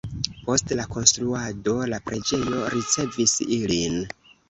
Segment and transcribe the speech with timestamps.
[0.45, 4.05] Post la konstruado la preĝejo ricevis ilin.